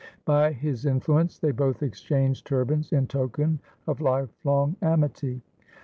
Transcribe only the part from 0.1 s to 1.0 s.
By his